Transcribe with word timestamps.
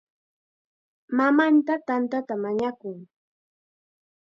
Mamanta 1.17 1.73
tantata 1.87 2.33
mañakun. 2.43 2.97